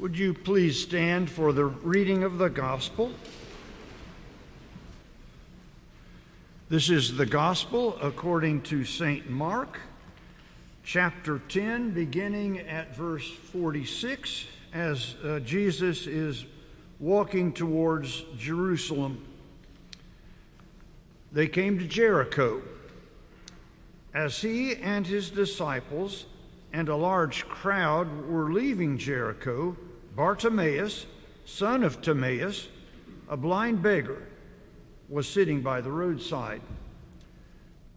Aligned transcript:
Would 0.00 0.16
you 0.16 0.32
please 0.32 0.80
stand 0.80 1.28
for 1.28 1.52
the 1.52 1.66
reading 1.66 2.22
of 2.22 2.38
the 2.38 2.48
gospel? 2.48 3.12
This 6.70 6.88
is 6.88 7.18
the 7.18 7.26
gospel 7.26 7.98
according 8.00 8.62
to 8.62 8.86
St. 8.86 9.28
Mark, 9.28 9.78
chapter 10.84 11.38
10, 11.50 11.90
beginning 11.90 12.60
at 12.60 12.96
verse 12.96 13.30
46, 13.30 14.46
as 14.72 15.16
uh, 15.22 15.40
Jesus 15.40 16.06
is 16.06 16.46
walking 16.98 17.52
towards 17.52 18.24
Jerusalem. 18.38 19.22
They 21.30 21.46
came 21.46 21.78
to 21.78 21.84
Jericho. 21.84 22.62
As 24.14 24.40
he 24.40 24.76
and 24.76 25.06
his 25.06 25.28
disciples 25.28 26.24
and 26.72 26.88
a 26.88 26.96
large 26.96 27.46
crowd 27.48 28.26
were 28.26 28.50
leaving 28.50 28.96
Jericho, 28.96 29.76
Bartimaeus, 30.14 31.06
son 31.44 31.82
of 31.82 32.02
Timaeus, 32.02 32.68
a 33.28 33.36
blind 33.36 33.82
beggar, 33.82 34.26
was 35.08 35.28
sitting 35.28 35.60
by 35.60 35.80
the 35.80 35.90
roadside. 35.90 36.60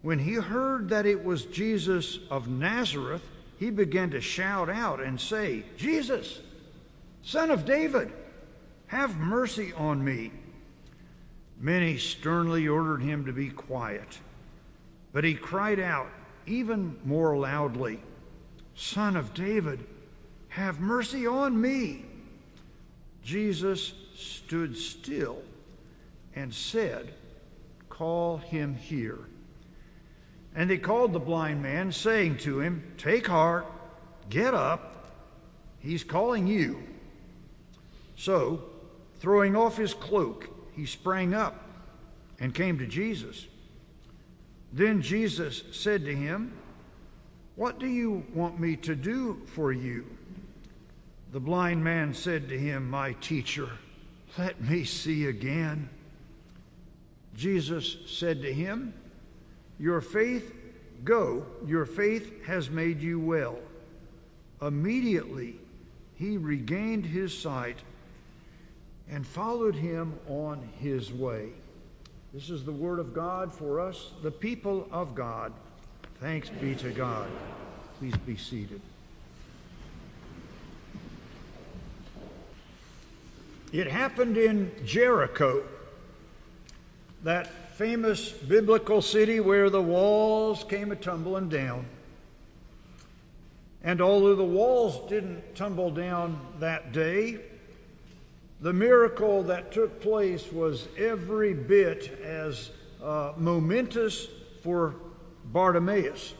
When 0.02 0.18
he 0.18 0.34
heard 0.34 0.88
that 0.90 1.06
it 1.06 1.24
was 1.24 1.46
Jesus 1.46 2.18
of 2.30 2.48
Nazareth, 2.48 3.22
he 3.58 3.70
began 3.70 4.10
to 4.10 4.20
shout 4.20 4.68
out 4.68 5.00
and 5.00 5.20
say, 5.20 5.64
Jesus, 5.76 6.40
son 7.22 7.50
of 7.50 7.64
David, 7.64 8.12
have 8.88 9.16
mercy 9.16 9.72
on 9.72 10.04
me. 10.04 10.30
Many 11.58 11.96
sternly 11.98 12.68
ordered 12.68 13.00
him 13.00 13.24
to 13.26 13.32
be 13.32 13.48
quiet, 13.48 14.18
but 15.12 15.24
he 15.24 15.34
cried 15.34 15.80
out 15.80 16.08
even 16.46 16.98
more 17.04 17.36
loudly, 17.36 18.00
Son 18.74 19.16
of 19.16 19.34
David, 19.34 19.86
have 20.54 20.78
mercy 20.78 21.26
on 21.26 21.60
me. 21.60 22.04
Jesus 23.24 23.92
stood 24.14 24.76
still 24.76 25.42
and 26.36 26.54
said, 26.54 27.12
Call 27.88 28.36
him 28.36 28.76
here. 28.76 29.18
And 30.54 30.70
they 30.70 30.78
called 30.78 31.12
the 31.12 31.18
blind 31.18 31.60
man, 31.60 31.90
saying 31.90 32.38
to 32.38 32.60
him, 32.60 32.84
Take 32.96 33.26
heart, 33.26 33.66
get 34.30 34.54
up, 34.54 35.12
he's 35.80 36.04
calling 36.04 36.46
you. 36.46 36.80
So, 38.16 38.62
throwing 39.18 39.56
off 39.56 39.76
his 39.76 39.92
cloak, 39.92 40.48
he 40.76 40.86
sprang 40.86 41.34
up 41.34 41.68
and 42.38 42.54
came 42.54 42.78
to 42.78 42.86
Jesus. 42.86 43.48
Then 44.72 45.02
Jesus 45.02 45.64
said 45.72 46.04
to 46.04 46.14
him, 46.14 46.52
What 47.56 47.80
do 47.80 47.88
you 47.88 48.24
want 48.32 48.60
me 48.60 48.76
to 48.76 48.94
do 48.94 49.42
for 49.46 49.72
you? 49.72 50.06
The 51.34 51.40
blind 51.40 51.82
man 51.82 52.14
said 52.14 52.48
to 52.50 52.56
him, 52.56 52.88
My 52.88 53.14
teacher, 53.14 53.68
let 54.38 54.60
me 54.60 54.84
see 54.84 55.26
again. 55.26 55.88
Jesus 57.36 57.96
said 58.06 58.40
to 58.42 58.54
him, 58.54 58.94
Your 59.80 60.00
faith, 60.00 60.54
go, 61.02 61.44
your 61.66 61.86
faith 61.86 62.44
has 62.44 62.70
made 62.70 63.00
you 63.00 63.18
well. 63.18 63.58
Immediately 64.62 65.56
he 66.14 66.36
regained 66.36 67.04
his 67.04 67.36
sight 67.36 67.78
and 69.10 69.26
followed 69.26 69.74
him 69.74 70.16
on 70.28 70.62
his 70.78 71.12
way. 71.12 71.48
This 72.32 72.48
is 72.48 72.64
the 72.64 72.70
word 72.70 73.00
of 73.00 73.12
God 73.12 73.52
for 73.52 73.80
us, 73.80 74.12
the 74.22 74.30
people 74.30 74.86
of 74.92 75.16
God. 75.16 75.52
Thanks 76.20 76.48
be 76.48 76.76
to 76.76 76.90
God. 76.90 77.28
Please 77.98 78.16
be 78.18 78.36
seated. 78.36 78.80
It 83.74 83.88
happened 83.88 84.36
in 84.36 84.70
Jericho 84.86 85.64
that 87.24 87.72
famous 87.72 88.30
biblical 88.30 89.02
city 89.02 89.40
where 89.40 89.68
the 89.68 89.82
walls 89.82 90.62
came 90.62 90.92
a 90.92 90.94
tumbling 90.94 91.48
down. 91.48 91.84
And 93.82 94.00
although 94.00 94.36
the 94.36 94.44
walls 94.44 95.10
didn't 95.10 95.56
tumble 95.56 95.90
down 95.90 96.38
that 96.60 96.92
day, 96.92 97.40
the 98.60 98.72
miracle 98.72 99.42
that 99.42 99.72
took 99.72 100.00
place 100.00 100.52
was 100.52 100.86
every 100.96 101.52
bit 101.52 102.16
as 102.22 102.70
uh, 103.02 103.32
momentous 103.36 104.28
for 104.62 104.94
Bartimaeus. 105.46 106.34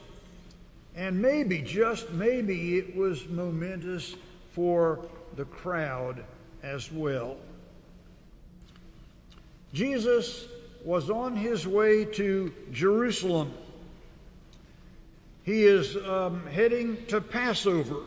And 0.95 1.21
maybe, 1.21 1.63
just 1.63 2.13
maybe, 2.13 2.79
it 2.79 2.95
was 2.95 3.29
momentous 3.29 4.15
for 4.53 5.05
the 5.35 5.47
crowd 5.47 6.25
as 6.65 6.91
well. 6.91 7.37
Jesus 9.73 10.47
was 10.85 11.11
on 11.11 11.37
his 11.37 11.67
way 11.67 12.05
to 12.05 12.53
Jerusalem. 12.73 13.53
He 15.43 15.65
is 15.65 15.97
um, 15.97 16.47
heading 16.47 17.05
to 17.09 17.21
Passover. 17.21 18.03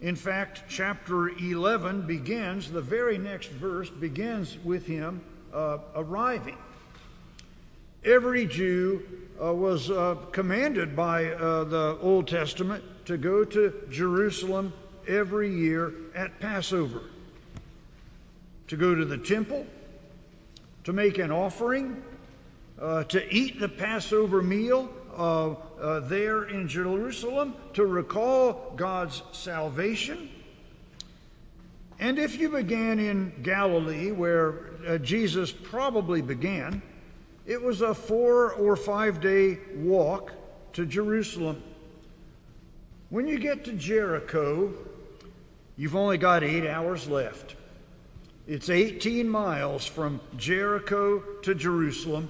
In 0.00 0.16
fact, 0.16 0.64
chapter 0.68 1.30
11 1.30 2.06
begins, 2.06 2.70
the 2.70 2.82
very 2.82 3.16
next 3.16 3.48
verse 3.48 3.88
begins 3.88 4.58
with 4.62 4.86
him 4.86 5.22
uh, 5.52 5.78
arriving. 5.94 6.58
Every 8.04 8.46
Jew 8.46 9.02
uh, 9.42 9.54
was 9.54 9.90
uh, 9.90 10.16
commanded 10.32 10.94
by 10.94 11.32
uh, 11.32 11.64
the 11.64 11.98
Old 12.02 12.28
Testament 12.28 12.84
to 13.06 13.16
go 13.16 13.44
to 13.44 13.72
Jerusalem 13.90 14.74
every 15.08 15.54
year 15.54 15.94
at 16.14 16.38
Passover, 16.40 17.00
to 18.68 18.76
go 18.76 18.94
to 18.94 19.04
the 19.04 19.18
temple, 19.18 19.66
to 20.84 20.92
make 20.92 21.18
an 21.18 21.30
offering, 21.30 22.02
uh, 22.80 23.04
to 23.04 23.34
eat 23.34 23.60
the 23.60 23.68
Passover 23.68 24.42
meal 24.42 24.90
uh, 25.16 25.50
uh, 25.50 26.00
there 26.00 26.44
in 26.44 26.66
Jerusalem, 26.68 27.54
to 27.74 27.86
recall 27.86 28.72
God's 28.76 29.22
salvation. 29.32 30.30
And 32.00 32.18
if 32.18 32.38
you 32.38 32.48
began 32.48 32.98
in 32.98 33.32
Galilee, 33.42 34.10
where 34.10 34.70
uh, 34.86 34.98
Jesus 34.98 35.52
probably 35.52 36.20
began, 36.20 36.82
it 37.46 37.62
was 37.62 37.82
a 37.82 37.94
four 37.94 38.52
or 38.54 38.74
five 38.74 39.20
day 39.20 39.58
walk 39.76 40.32
to 40.72 40.84
Jerusalem. 40.84 41.62
When 43.10 43.28
you 43.28 43.38
get 43.38 43.64
to 43.66 43.72
Jericho, 43.74 44.72
you've 45.76 45.94
only 45.94 46.18
got 46.18 46.42
eight 46.42 46.66
hours 46.66 47.06
left. 47.06 47.54
It's 48.46 48.68
18 48.68 49.26
miles 49.26 49.86
from 49.86 50.20
Jericho 50.36 51.20
to 51.42 51.54
Jerusalem. 51.54 52.28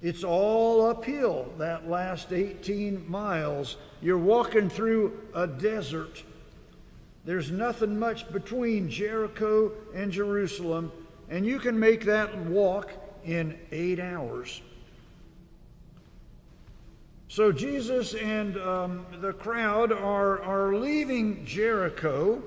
It's 0.00 0.24
all 0.24 0.86
uphill 0.86 1.52
that 1.58 1.90
last 1.90 2.32
18 2.32 3.10
miles. 3.10 3.76
You're 4.00 4.16
walking 4.16 4.70
through 4.70 5.18
a 5.34 5.46
desert. 5.46 6.22
There's 7.26 7.50
nothing 7.50 7.98
much 7.98 8.32
between 8.32 8.88
Jericho 8.88 9.72
and 9.94 10.10
Jerusalem, 10.10 10.90
and 11.28 11.44
you 11.44 11.58
can 11.58 11.78
make 11.78 12.06
that 12.06 12.34
walk 12.46 12.90
in 13.26 13.58
eight 13.70 14.00
hours. 14.00 14.62
So 17.28 17.52
Jesus 17.52 18.14
and 18.14 18.56
um, 18.56 19.06
the 19.20 19.34
crowd 19.34 19.92
are, 19.92 20.40
are 20.40 20.74
leaving 20.74 21.44
Jericho. 21.44 22.42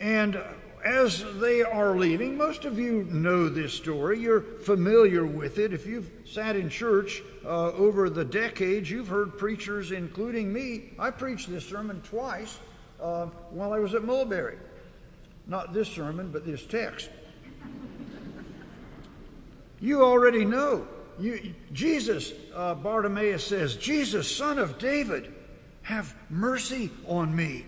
And 0.00 0.42
as 0.82 1.22
they 1.38 1.62
are 1.62 1.94
leaving, 1.94 2.36
most 2.36 2.64
of 2.64 2.78
you 2.78 3.04
know 3.10 3.50
this 3.50 3.74
story. 3.74 4.18
You're 4.18 4.40
familiar 4.40 5.26
with 5.26 5.58
it. 5.58 5.74
If 5.74 5.86
you've 5.86 6.10
sat 6.24 6.56
in 6.56 6.70
church 6.70 7.22
uh, 7.44 7.72
over 7.72 8.08
the 8.08 8.24
decades, 8.24 8.90
you've 8.90 9.08
heard 9.08 9.36
preachers, 9.36 9.92
including 9.92 10.50
me. 10.52 10.94
I 10.98 11.10
preached 11.10 11.50
this 11.50 11.66
sermon 11.66 12.00
twice 12.00 12.58
uh, 13.00 13.26
while 13.50 13.74
I 13.74 13.78
was 13.78 13.94
at 13.94 14.02
Mulberry. 14.04 14.56
Not 15.46 15.74
this 15.74 15.88
sermon, 15.88 16.30
but 16.30 16.46
this 16.46 16.64
text. 16.64 17.10
you 19.80 20.02
already 20.02 20.46
know. 20.46 20.86
You, 21.18 21.54
Jesus, 21.74 22.32
uh, 22.54 22.74
Bartimaeus 22.74 23.44
says, 23.46 23.76
Jesus, 23.76 24.34
son 24.34 24.58
of 24.58 24.78
David, 24.78 25.34
have 25.82 26.14
mercy 26.30 26.90
on 27.06 27.36
me. 27.36 27.66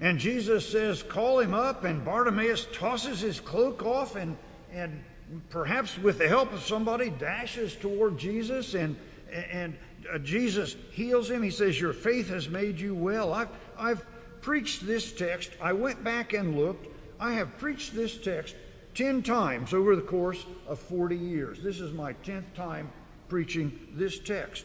And 0.00 0.18
Jesus 0.18 0.68
says, 0.68 1.02
Call 1.02 1.38
him 1.38 1.54
up, 1.54 1.84
and 1.84 2.04
Bartimaeus 2.04 2.66
tosses 2.72 3.20
his 3.20 3.40
cloak 3.40 3.84
off 3.84 4.16
and, 4.16 4.36
and 4.72 5.02
perhaps 5.50 5.98
with 5.98 6.18
the 6.18 6.28
help 6.28 6.52
of 6.52 6.62
somebody 6.62 7.10
dashes 7.10 7.74
toward 7.76 8.18
Jesus, 8.18 8.74
and, 8.74 8.96
and 9.32 9.76
uh, 10.12 10.18
Jesus 10.18 10.76
heals 10.90 11.30
him. 11.30 11.42
He 11.42 11.50
says, 11.50 11.80
Your 11.80 11.92
faith 11.92 12.28
has 12.28 12.48
made 12.48 12.78
you 12.80 12.94
well. 12.94 13.32
I've, 13.32 13.48
I've 13.78 14.04
preached 14.40 14.86
this 14.86 15.12
text. 15.12 15.52
I 15.60 15.72
went 15.72 16.02
back 16.04 16.32
and 16.32 16.56
looked. 16.56 16.88
I 17.20 17.32
have 17.32 17.56
preached 17.58 17.94
this 17.94 18.18
text 18.18 18.56
10 18.94 19.22
times 19.22 19.72
over 19.72 19.96
the 19.96 20.02
course 20.02 20.44
of 20.66 20.78
40 20.78 21.16
years. 21.16 21.62
This 21.62 21.80
is 21.80 21.92
my 21.92 22.12
10th 22.24 22.52
time 22.54 22.90
preaching 23.28 23.88
this 23.94 24.18
text. 24.18 24.64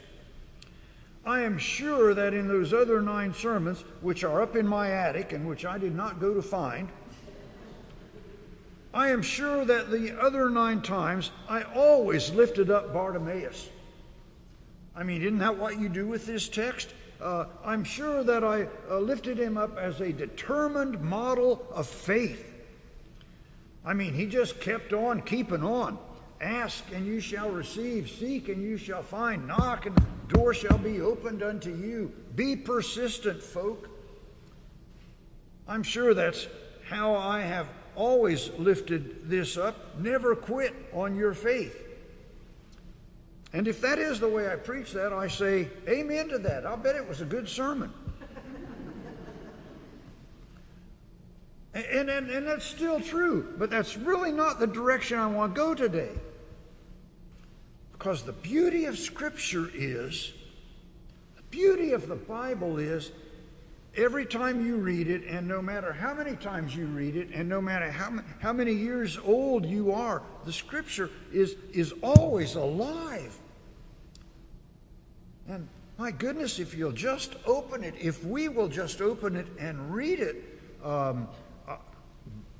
I 1.29 1.41
am 1.41 1.59
sure 1.59 2.15
that 2.15 2.33
in 2.33 2.47
those 2.47 2.73
other 2.73 3.03
nine 3.03 3.35
sermons, 3.35 3.85
which 4.01 4.23
are 4.23 4.41
up 4.41 4.55
in 4.55 4.65
my 4.65 4.89
attic 4.89 5.31
and 5.31 5.47
which 5.47 5.63
I 5.63 5.77
did 5.77 5.95
not 5.95 6.19
go 6.19 6.33
to 6.33 6.41
find, 6.41 6.89
I 8.95 9.09
am 9.09 9.21
sure 9.21 9.63
that 9.63 9.91
the 9.91 10.19
other 10.19 10.49
nine 10.49 10.81
times 10.81 11.29
I 11.47 11.61
always 11.61 12.31
lifted 12.31 12.71
up 12.71 12.93
Bartimaeus. 12.93 13.69
I 14.95 15.03
mean, 15.03 15.21
isn't 15.21 15.37
that 15.37 15.55
what 15.55 15.79
you 15.79 15.87
do 15.87 16.07
with 16.07 16.25
this 16.25 16.49
text? 16.49 16.95
Uh, 17.21 17.45
I'm 17.63 17.83
sure 17.83 18.23
that 18.23 18.43
I 18.43 18.67
uh, 18.89 18.97
lifted 18.97 19.37
him 19.37 19.55
up 19.55 19.77
as 19.77 20.01
a 20.01 20.11
determined 20.11 20.99
model 20.99 21.63
of 21.69 21.85
faith. 21.85 22.43
I 23.85 23.93
mean, 23.93 24.15
he 24.15 24.25
just 24.25 24.59
kept 24.59 24.93
on 24.93 25.21
keeping 25.21 25.63
on. 25.63 25.99
Ask 26.41 26.85
and 26.93 27.05
you 27.05 27.19
shall 27.19 27.49
receive, 27.49 28.09
seek 28.09 28.47
and 28.47 28.61
you 28.63 28.77
shall 28.77 29.03
find, 29.03 29.45
knock 29.45 29.85
and 29.85 29.95
the 29.95 30.33
door 30.33 30.53
shall 30.53 30.77
be 30.77 31.01
opened 31.01 31.43
unto 31.43 31.75
you. 31.75 32.13
Be 32.35 32.55
persistent, 32.55 33.43
folk. 33.43 33.89
I'm 35.67 35.83
sure 35.83 36.13
that's 36.13 36.47
how 36.87 37.13
I 37.13 37.41
have 37.41 37.67
always 37.95 38.49
lifted 38.57 39.29
this 39.29 39.57
up. 39.57 39.99
Never 39.99 40.35
quit 40.35 40.73
on 40.93 41.15
your 41.15 41.33
faith. 41.33 41.85
And 43.51 43.67
if 43.67 43.81
that 43.81 43.99
is 43.99 44.19
the 44.19 44.29
way 44.29 44.51
I 44.51 44.55
preach 44.55 44.93
that, 44.93 45.11
I 45.11 45.27
say 45.27 45.67
amen 45.87 46.29
to 46.29 46.39
that. 46.39 46.65
I'll 46.65 46.77
bet 46.77 46.95
it 46.95 47.07
was 47.07 47.19
a 47.21 47.25
good 47.25 47.49
sermon. 47.49 47.91
and, 51.73 52.09
and, 52.09 52.29
and 52.29 52.47
that's 52.47 52.65
still 52.65 53.01
true, 53.01 53.53
but 53.57 53.69
that's 53.69 53.97
really 53.97 54.31
not 54.31 54.59
the 54.59 54.67
direction 54.67 55.19
I 55.19 55.27
want 55.27 55.55
to 55.55 55.59
go 55.59 55.75
today. 55.75 56.11
Because 57.99 58.23
the 58.23 58.31
beauty 58.31 58.85
of 58.85 58.97
Scripture 58.97 59.69
is, 59.73 60.31
the 61.35 61.43
beauty 61.51 61.91
of 61.91 62.07
the 62.07 62.15
Bible 62.15 62.77
is, 62.77 63.11
every 63.93 64.25
time 64.25 64.65
you 64.65 64.77
read 64.77 65.09
it, 65.09 65.25
and 65.25 65.45
no 65.45 65.61
matter 65.61 65.91
how 65.91 66.13
many 66.13 66.37
times 66.37 66.73
you 66.73 66.85
read 66.85 67.17
it, 67.17 67.27
and 67.33 67.49
no 67.49 67.59
matter 67.59 67.91
how, 67.91 68.19
how 68.39 68.53
many 68.53 68.71
years 68.71 69.19
old 69.25 69.65
you 69.65 69.91
are, 69.91 70.23
the 70.45 70.53
Scripture 70.53 71.09
is, 71.33 71.57
is 71.73 71.93
always 72.01 72.55
alive. 72.55 73.37
And 75.49 75.67
my 75.97 76.11
goodness, 76.11 76.57
if 76.57 76.73
you'll 76.73 76.93
just 76.93 77.35
open 77.45 77.83
it, 77.83 77.95
if 77.99 78.23
we 78.23 78.47
will 78.47 78.69
just 78.69 79.01
open 79.01 79.35
it 79.35 79.47
and 79.59 79.93
read 79.93 80.21
it, 80.21 80.37
um, 80.85 81.27
uh, 81.67 81.75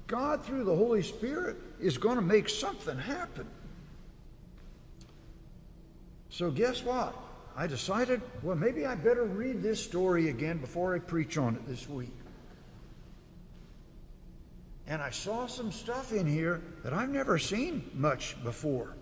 God, 0.07 0.43
through 0.43 0.65
the 0.65 0.75
Holy 0.75 1.01
Spirit, 1.01 1.55
is 1.79 1.97
going 1.97 2.17
to 2.17 2.21
make 2.21 2.49
something 2.49 2.97
happen. 2.97 3.47
So, 6.29 6.51
guess 6.51 6.83
what? 6.83 7.15
I 7.55 7.67
decided, 7.67 8.21
well, 8.43 8.55
maybe 8.55 8.85
I 8.85 8.95
better 8.95 9.25
read 9.25 9.61
this 9.61 9.83
story 9.83 10.29
again 10.29 10.59
before 10.59 10.95
I 10.95 10.99
preach 10.99 11.37
on 11.37 11.55
it 11.55 11.67
this 11.67 11.89
week. 11.89 12.13
And 14.87 15.01
I 15.01 15.09
saw 15.09 15.45
some 15.45 15.71
stuff 15.71 16.13
in 16.13 16.25
here 16.25 16.61
that 16.83 16.93
I've 16.93 17.09
never 17.09 17.37
seen 17.37 17.91
much 17.93 18.41
before. 18.43 18.95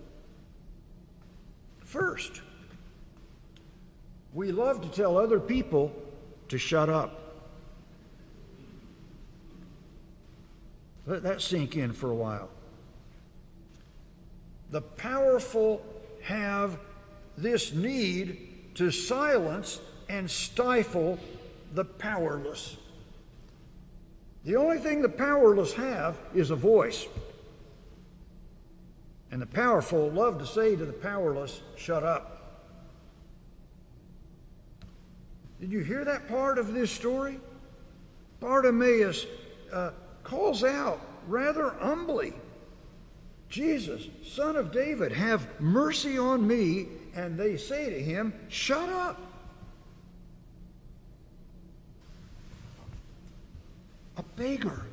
First, 1.80 2.42
we 4.34 4.52
love 4.52 4.82
to 4.82 4.90
tell 4.90 5.18
other 5.18 5.40
people 5.40 5.94
to 6.50 6.58
shut 6.58 6.90
up. 6.90 7.46
Let 11.06 11.24
that 11.24 11.42
sink 11.42 11.78
in 11.78 11.94
for 11.94 12.10
a 12.12 12.16
while. 12.16 12.50
The 14.72 14.82
powerful 14.82 15.82
have 16.22 16.78
this 17.38 17.74
need 17.74 18.76
to 18.76 18.92
silence 18.92 19.80
and 20.10 20.30
stifle 20.30 21.20
the 21.74 21.86
powerless. 21.86 22.78
The 24.44 24.56
only 24.56 24.80
thing 24.80 25.02
the 25.02 25.10
powerless 25.10 25.74
have 25.74 26.18
is 26.34 26.52
a 26.52 26.56
voice. 26.56 27.06
And 29.32 29.42
the 29.42 29.48
powerful 29.48 30.10
love 30.10 30.40
to 30.40 30.46
say 30.46 30.76
to 30.76 30.86
the 30.86 30.94
powerless, 30.94 31.62
shut 31.76 32.04
up. 32.04 32.34
Did 35.60 35.72
you 35.72 35.80
hear 35.80 36.06
that 36.06 36.30
part 36.30 36.58
of 36.58 36.74
this 36.74 36.92
story? 36.92 37.40
Bartimaeus 38.40 39.26
uh, 39.74 39.92
calls 40.24 40.64
out 40.64 41.02
rather 41.28 41.72
humbly 41.72 42.34
Jesus, 43.50 44.08
son 44.26 44.56
of 44.56 44.72
David, 44.72 45.12
have 45.12 45.60
mercy 45.60 46.18
on 46.18 46.46
me 46.46 46.88
and 47.18 47.36
they 47.36 47.58
say 47.58 47.90
to 47.90 48.00
him, 48.00 48.32
Shut 48.48 48.88
up. 48.90 49.20
A 54.18 54.24
beggar, 54.36 54.86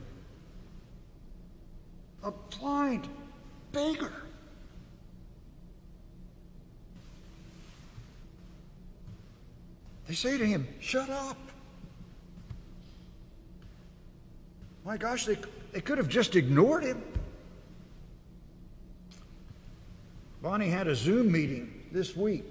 a 2.22 2.32
blind 2.58 3.08
beggar. 3.72 4.12
They 10.08 10.14
say 10.14 10.38
to 10.38 10.46
him, 10.46 10.66
Shut 10.80 11.10
up. 11.10 11.36
My 14.84 14.96
gosh, 14.96 15.26
they, 15.26 15.36
they 15.72 15.80
could 15.82 15.98
have 15.98 16.08
just 16.08 16.36
ignored 16.36 16.84
him. 16.84 17.02
Bonnie 20.42 20.68
had 20.68 20.88
a 20.88 20.94
Zoom 20.94 21.30
meeting 21.30 21.73
this 21.94 22.16
week 22.16 22.44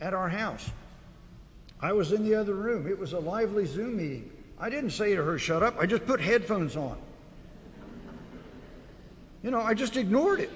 at 0.00 0.12
our 0.12 0.28
house. 0.28 0.68
I 1.80 1.92
was 1.92 2.12
in 2.12 2.24
the 2.24 2.34
other 2.34 2.54
room. 2.54 2.86
It 2.86 2.98
was 2.98 3.14
a 3.14 3.18
lively 3.18 3.64
Zoom 3.64 3.96
meeting. 3.96 4.30
I 4.58 4.68
didn't 4.68 4.90
say 4.90 5.14
to 5.14 5.22
her, 5.22 5.38
shut 5.38 5.62
up. 5.62 5.76
I 5.78 5.86
just 5.86 6.04
put 6.04 6.20
headphones 6.20 6.76
on. 6.76 6.98
You 9.42 9.50
know, 9.50 9.60
I 9.60 9.72
just 9.72 9.96
ignored 9.96 10.40
it. 10.40 10.50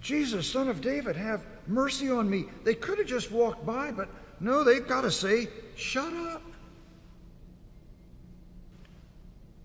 Jesus, 0.00 0.50
son 0.50 0.68
of 0.68 0.80
David, 0.80 1.14
have 1.14 1.44
mercy 1.68 2.10
on 2.10 2.28
me. 2.28 2.46
They 2.64 2.74
could 2.74 2.98
have 2.98 3.06
just 3.06 3.30
walked 3.30 3.64
by, 3.64 3.92
but 3.92 4.08
no, 4.40 4.64
they've 4.64 4.86
got 4.86 5.02
to 5.02 5.10
say, 5.10 5.48
shut 5.76 6.12
up. 6.12 6.42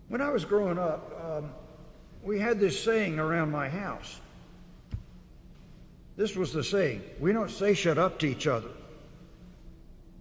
When 0.10 0.22
I 0.22 0.30
was 0.30 0.44
growing 0.46 0.78
up, 0.78 1.12
um, 1.24 1.54
we 2.24 2.40
had 2.40 2.60
this 2.60 2.84
saying 2.84 3.18
around 3.18 3.52
my 3.52 3.70
house 3.70 4.20
this 6.22 6.36
was 6.36 6.54
the 6.54 6.64
saying. 6.64 7.02
We 7.20 7.34
don't 7.34 7.50
say 7.50 7.74
shut 7.74 7.98
up 7.98 8.20
to 8.20 8.28
each 8.28 8.46
other. 8.46 8.70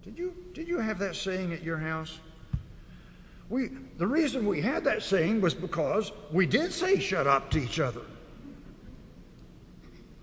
Did 0.03 0.17
you, 0.17 0.33
did 0.51 0.67
you 0.67 0.79
have 0.79 0.97
that 0.97 1.15
saying 1.15 1.53
at 1.53 1.61
your 1.61 1.77
house? 1.77 2.17
We, 3.49 3.69
the 3.99 4.07
reason 4.07 4.47
we 4.47 4.61
had 4.61 4.83
that 4.85 5.03
saying 5.03 5.41
was 5.41 5.53
because 5.53 6.11
we 6.31 6.47
did 6.47 6.73
say 6.73 6.97
shut 6.97 7.27
up 7.27 7.51
to 7.51 7.59
each 7.59 7.79
other. 7.79 8.01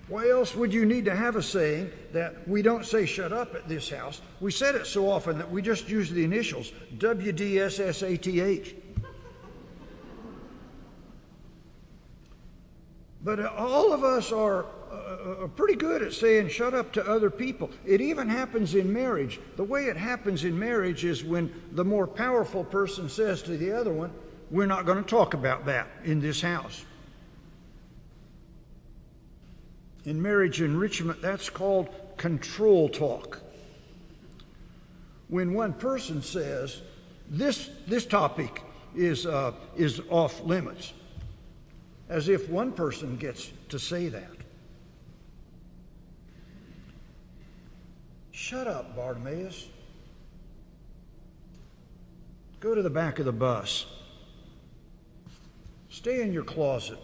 Why 0.08 0.28
else 0.28 0.56
would 0.56 0.74
you 0.74 0.84
need 0.84 1.04
to 1.04 1.14
have 1.14 1.36
a 1.36 1.42
saying 1.44 1.92
that 2.12 2.48
we 2.48 2.60
don't 2.60 2.84
say 2.84 3.06
shut 3.06 3.32
up 3.32 3.54
at 3.54 3.68
this 3.68 3.88
house? 3.88 4.20
We 4.40 4.50
said 4.50 4.74
it 4.74 4.84
so 4.84 5.08
often 5.08 5.38
that 5.38 5.48
we 5.48 5.62
just 5.62 5.88
use 5.88 6.10
the 6.10 6.24
initials 6.24 6.72
WDSSATH. 6.96 8.74
But 13.22 13.46
all 13.46 13.92
of 13.92 14.02
us 14.02 14.32
are 14.32 14.66
uh, 14.94 15.46
pretty 15.48 15.74
good 15.74 16.02
at 16.02 16.12
saying 16.12 16.48
shut 16.48 16.74
up 16.74 16.92
to 16.92 17.06
other 17.06 17.30
people. 17.30 17.70
It 17.84 18.00
even 18.00 18.28
happens 18.28 18.74
in 18.74 18.92
marriage. 18.92 19.40
The 19.56 19.64
way 19.64 19.86
it 19.86 19.96
happens 19.96 20.44
in 20.44 20.58
marriage 20.58 21.04
is 21.04 21.24
when 21.24 21.52
the 21.72 21.84
more 21.84 22.06
powerful 22.06 22.64
person 22.64 23.08
says 23.08 23.42
to 23.42 23.56
the 23.56 23.72
other 23.72 23.92
one, 23.92 24.12
We're 24.50 24.66
not 24.66 24.86
going 24.86 25.02
to 25.02 25.08
talk 25.08 25.34
about 25.34 25.66
that 25.66 25.88
in 26.04 26.20
this 26.20 26.40
house. 26.40 26.84
In 30.04 30.22
marriage 30.22 30.62
enrichment, 30.62 31.20
that's 31.20 31.50
called 31.50 31.88
control 32.16 32.88
talk. 32.88 33.42
When 35.28 35.52
one 35.52 35.74
person 35.74 36.22
says, 36.22 36.80
This, 37.28 37.70
this 37.86 38.06
topic 38.06 38.62
is, 38.96 39.26
uh, 39.26 39.52
is 39.76 40.00
off 40.08 40.42
limits, 40.44 40.94
as 42.08 42.28
if 42.28 42.48
one 42.48 42.72
person 42.72 43.16
gets 43.16 43.52
to 43.68 43.78
say 43.78 44.08
that. 44.08 44.37
Shut 48.48 48.66
up, 48.66 48.96
Bartimaeus. 48.96 49.68
Go 52.60 52.74
to 52.74 52.80
the 52.80 52.88
back 52.88 53.18
of 53.18 53.26
the 53.26 53.32
bus. 53.32 53.84
Stay 55.90 56.22
in 56.22 56.32
your 56.32 56.44
closet. 56.44 56.98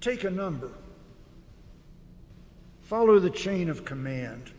Take 0.00 0.24
a 0.24 0.30
number. 0.30 0.72
Follow 2.80 3.20
the 3.20 3.30
chain 3.30 3.70
of 3.70 3.84
command. 3.84 4.50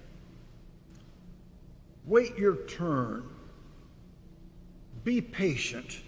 Wait 2.06 2.38
your 2.38 2.56
turn. 2.66 3.28
Be 5.04 5.20
patient. 5.20 6.04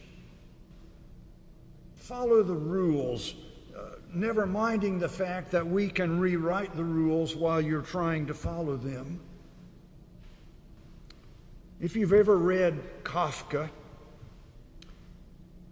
Follow 1.98 2.42
the 2.42 2.54
rules 2.54 3.36
never 4.14 4.46
minding 4.46 5.00
the 5.00 5.10
fact 5.10 5.52
that 5.52 5.66
we 5.66 5.90
can 5.90 6.20
rewrite 6.20 6.76
the 6.76 6.84
rules 6.84 7.36
while 7.36 7.62
you're 7.62 7.82
trying 7.82 8.26
to 8.28 8.34
follow 8.34 8.76
them. 8.76 9.20
If 11.80 11.96
you've 11.96 12.14
ever 12.14 12.38
read 12.38 13.04
Kafka, 13.04 13.70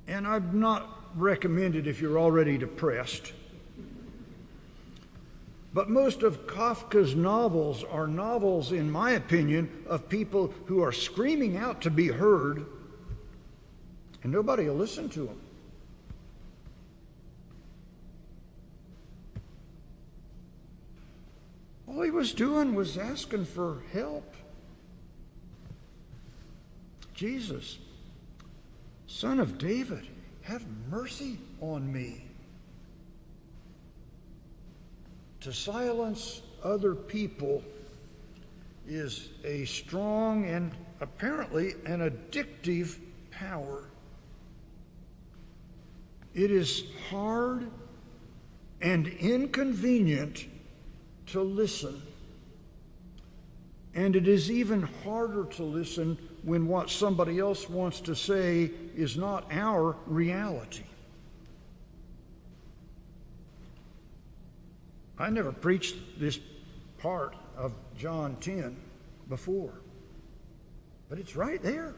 and 0.08 0.25
I've 0.25 0.53
not 0.53 0.88
recommended 1.15 1.88
if 1.88 2.00
you're 2.00 2.20
already 2.20 2.58
depressed, 2.58 3.34
but 5.74 5.89
most 5.89 6.24
of 6.24 6.48
Kafka's 6.48 7.13
novels 7.13 7.84
are 7.84 8.08
novels, 8.08 8.72
in 8.72 8.89
my 8.89 9.12
opinion, 9.12 9.84
of 9.88 10.10
people 10.10 10.53
who 10.65 10.82
are 10.82 10.91
screaming 10.91 11.58
out 11.58 11.82
to 11.82 11.91
be 11.91 12.08
heard, 12.08 12.65
and 14.24 14.32
nobody 14.32 14.65
will 14.65 14.75
listen 14.75 15.10
to 15.10 15.25
them. 15.25 15.39
Was 22.17 22.33
doing 22.33 22.74
was 22.74 22.97
asking 22.97 23.45
for 23.45 23.83
help. 23.93 24.33
Jesus, 27.13 27.77
Son 29.05 29.39
of 29.39 29.59
David, 29.59 30.07
have 30.41 30.65
mercy 30.89 31.38
on 31.62 31.93
me. 31.93 32.25
To 35.41 35.53
silence 35.53 36.41
other 36.63 36.95
people 36.95 37.63
is 38.88 39.29
a 39.43 39.65
strong 39.65 40.45
and 40.45 40.71
apparently 41.00 41.74
an 41.86 42.00
addictive 42.00 42.97
power. 43.29 43.83
It 46.33 46.50
is 46.50 46.83
hard 47.12 47.69
and 48.81 49.07
inconvenient 49.07 50.47
to 51.27 51.41
listen. 51.41 52.01
And 53.93 54.15
it 54.15 54.27
is 54.27 54.51
even 54.51 54.84
harder 55.03 55.46
to 55.55 55.63
listen 55.63 56.17
when 56.43 56.67
what 56.67 56.89
somebody 56.89 57.39
else 57.39 57.69
wants 57.69 58.00
to 58.01 58.15
say 58.15 58.72
is 58.96 59.17
not 59.17 59.51
our 59.51 59.96
reality. 60.05 60.84
I 65.19 65.29
never 65.29 65.51
preached 65.51 65.96
this 66.19 66.39
part 67.00 67.36
of 67.57 67.74
John 67.98 68.38
10 68.39 68.77
before, 69.27 69.74
but 71.10 71.17
it's 71.17 71.36
right 71.36 71.62
there. 71.62 71.96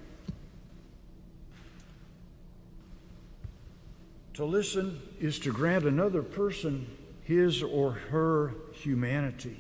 To 4.36 4.46
listen 4.46 5.02
is 5.20 5.38
to 5.40 5.52
grant 5.52 5.84
another 5.84 6.24
person 6.24 6.88
his 7.30 7.62
or 7.62 7.92
her 7.92 8.56
humanity. 8.74 9.56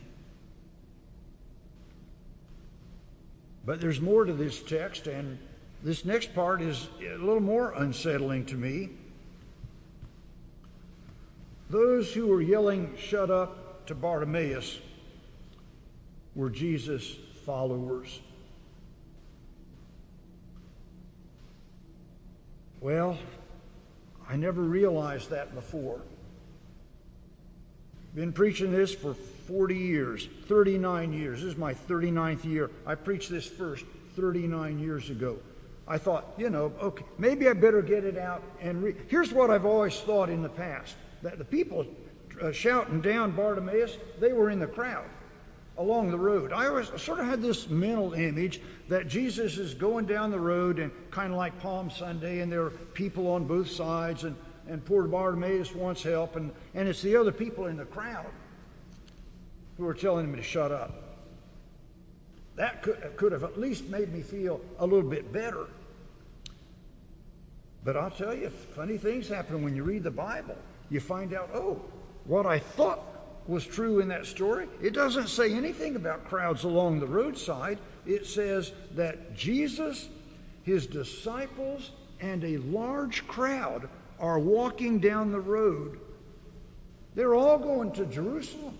But 3.64 3.80
there's 3.80 4.02
more 4.02 4.26
to 4.26 4.34
this 4.34 4.60
text, 4.60 5.06
and 5.06 5.38
this 5.84 6.04
next 6.04 6.34
part 6.34 6.64
is 6.64 6.88
a 7.00 7.18
little 7.20 7.40
more 7.40 7.74
unsettling 7.74 8.48
to 8.48 8.56
me. 8.56 8.90
Those 11.70 12.12
who 12.12 12.26
were 12.26 12.42
yelling, 12.42 12.96
Shut 12.98 13.30
up, 13.30 13.86
to 13.86 13.94
Bartimaeus 13.94 14.80
were 16.34 16.50
Jesus' 16.50 17.18
followers. 17.46 18.20
Well, 22.82 23.20
I 24.28 24.38
never 24.38 24.64
realized 24.64 25.30
that 25.30 25.54
before. 25.54 26.02
Been 28.20 28.34
preaching 28.34 28.74
this 28.74 28.94
for 28.94 29.14
40 29.14 29.78
years, 29.78 30.28
39 30.50 31.14
years. 31.14 31.40
This 31.40 31.54
is 31.54 31.58
my 31.58 31.74
39th 31.74 32.44
year. 32.44 32.70
I 32.86 32.94
preached 32.96 33.30
this 33.30 33.48
first 33.48 33.86
39 34.18 34.78
years 34.78 35.10
ago. 35.10 35.38
I 35.88 36.00
thought, 36.00 36.26
you 36.38 36.50
know, 36.50 36.74
okay, 36.82 37.06
maybe 37.18 37.48
I 37.48 37.54
better 37.54 37.82
get 37.82 38.04
it 38.04 38.18
out 38.18 38.44
and 38.60 38.84
read. 38.84 38.98
Here's 39.08 39.32
what 39.32 39.50
I've 39.50 39.66
always 39.66 39.98
thought 40.02 40.30
in 40.30 40.44
the 40.44 40.50
past 40.50 40.96
that 41.22 41.38
the 41.38 41.46
people 41.46 41.86
uh, 42.42 42.52
shouting 42.52 43.00
down 43.00 43.32
Bartimaeus, 43.32 43.96
they 44.20 44.34
were 44.34 44.50
in 44.50 44.60
the 44.60 44.68
crowd 44.68 45.06
along 45.78 46.12
the 46.12 46.20
road. 46.20 46.52
I 46.52 46.68
always 46.68 46.88
sort 47.02 47.20
of 47.20 47.26
had 47.26 47.42
this 47.42 47.70
mental 47.70 48.12
image 48.12 48.60
that 48.90 49.08
Jesus 49.08 49.58
is 49.58 49.74
going 49.74 50.08
down 50.08 50.30
the 50.30 50.42
road 50.42 50.80
and 50.80 50.92
kind 51.10 51.32
of 51.32 51.38
like 51.38 51.58
Palm 51.62 51.90
Sunday, 51.90 52.42
and 52.42 52.52
there 52.52 52.64
are 52.64 52.72
people 52.72 53.28
on 53.28 53.46
both 53.46 53.72
sides, 53.72 54.26
and 54.26 54.36
and 54.70 54.84
poor 54.86 55.04
Bartimaeus 55.04 55.74
wants 55.74 56.04
help, 56.04 56.36
and, 56.36 56.52
and 56.74 56.88
it's 56.88 57.02
the 57.02 57.16
other 57.16 57.32
people 57.32 57.66
in 57.66 57.78
the 57.78 57.86
crowd 57.86 58.28
who 59.78 59.88
are 59.88 59.94
telling 59.94 60.26
him 60.26 60.36
to 60.36 60.44
shut 60.44 60.72
up. 60.72 60.94
That 62.56 62.84
could, 62.84 63.16
could 63.16 63.32
have 63.32 63.44
at 63.44 63.58
least 63.58 63.88
made 63.88 64.14
me 64.14 64.22
feel 64.22 64.62
a 64.80 64.86
little 64.86 65.10
bit 65.10 65.32
better. 65.32 65.68
But 67.84 67.96
I'll 67.96 68.12
tell 68.12 68.34
you, 68.34 68.50
funny 68.50 68.98
things 68.98 69.30
happen 69.30 69.64
when 69.64 69.76
you 69.76 69.84
read 69.84 70.04
the 70.04 70.12
Bible. 70.12 70.58
You 70.90 71.00
find 71.00 71.34
out, 71.34 71.50
oh, 71.54 71.82
what 72.26 72.46
I 72.46 72.60
thought 72.60 73.00
was 73.48 73.66
true 73.66 74.00
in 74.00 74.10
that 74.10 74.26
story, 74.26 74.68
it 74.82 74.94
doesn't 74.94 75.30
say 75.30 75.54
anything 75.54 75.96
about 75.96 76.26
crowds 76.26 76.66
along 76.66 77.00
the 77.00 77.08
roadside. 77.08 77.80
It 78.06 78.26
says 78.26 78.74
that 78.96 79.36
Jesus, 79.36 80.10
his 80.64 80.86
disciples, 80.86 81.92
and 82.20 82.44
a 82.44 82.58
large 82.58 83.26
crowd 83.28 83.88
are 84.20 84.40
walking 84.40 85.00
down 85.00 85.32
the 85.32 85.40
road. 85.40 86.00
They're 87.16 87.36
all 87.36 87.58
going 87.58 87.92
to 87.94 88.06
Jerusalem. 88.06 88.78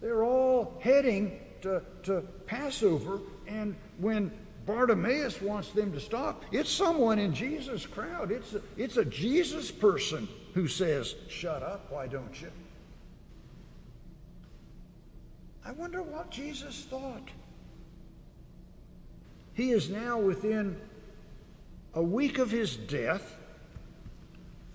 They're 0.00 0.24
all 0.24 0.78
heading 0.80 1.40
to, 1.62 1.82
to 2.04 2.22
Passover. 2.46 3.20
And 3.46 3.76
when 3.98 4.30
Bartimaeus 4.66 5.40
wants 5.40 5.70
them 5.70 5.92
to 5.92 6.00
stop, 6.00 6.44
it's 6.52 6.70
someone 6.70 7.18
in 7.18 7.34
Jesus' 7.34 7.86
crowd. 7.86 8.30
It's 8.30 8.54
a, 8.54 8.60
it's 8.76 8.96
a 8.96 9.04
Jesus 9.04 9.70
person 9.70 10.28
who 10.54 10.68
says, 10.68 11.14
Shut 11.28 11.62
up, 11.62 11.90
why 11.90 12.06
don't 12.06 12.40
you? 12.40 12.50
I 15.64 15.72
wonder 15.72 16.02
what 16.02 16.30
Jesus 16.30 16.86
thought. 16.88 17.28
He 19.52 19.70
is 19.72 19.90
now 19.90 20.18
within 20.18 20.76
a 21.94 22.02
week 22.02 22.38
of 22.38 22.50
his 22.50 22.76
death, 22.76 23.36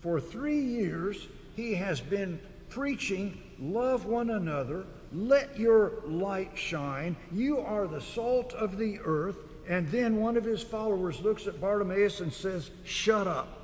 for 0.01 0.19
three 0.19 0.60
years, 0.60 1.27
he 1.55 1.75
has 1.75 2.01
been 2.01 2.39
preaching, 2.69 3.41
love 3.60 4.05
one 4.05 4.29
another, 4.29 4.86
let 5.13 5.57
your 5.57 5.93
light 6.05 6.51
shine, 6.57 7.15
you 7.31 7.60
are 7.60 7.88
the 7.88 8.01
salt 8.01 8.53
of 8.53 8.77
the 8.77 9.00
earth. 9.03 9.38
And 9.67 9.89
then 9.89 10.17
one 10.17 10.38
of 10.38 10.43
his 10.43 10.62
followers 10.62 11.22
looks 11.22 11.48
at 11.48 11.60
Bartimaeus 11.60 12.19
and 12.19 12.31
says, 12.31 12.69
Shut 12.84 13.27
up. 13.27 13.62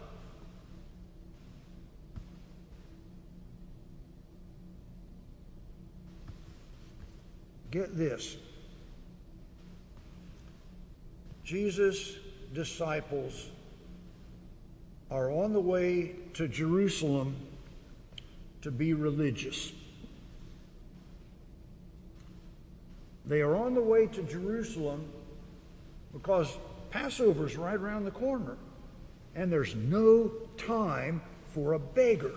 Get 7.69 7.95
this. 7.95 8.35
Jesus 11.43 12.15
disciples 12.53 13.49
are 15.09 15.31
on 15.31 15.53
the 15.53 15.59
way 15.59 16.15
to 16.33 16.47
Jerusalem 16.47 17.35
to 18.61 18.71
be 18.71 18.93
religious. 18.93 19.71
They 23.25 23.41
are 23.41 23.55
on 23.55 23.73
the 23.73 23.81
way 23.81 24.07
to 24.07 24.23
Jerusalem 24.23 25.05
because 26.13 26.57
Passover's 26.89 27.55
right 27.55 27.79
around 27.79 28.05
the 28.05 28.11
corner, 28.11 28.57
and 29.35 29.51
there's 29.51 29.75
no 29.75 30.31
time 30.57 31.21
for 31.53 31.73
a 31.73 31.79
beggar. 31.79 32.33